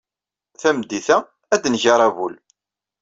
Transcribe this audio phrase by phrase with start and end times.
[0.61, 1.17] Tameddit-a,
[1.53, 2.33] ad d-neg aṛabul.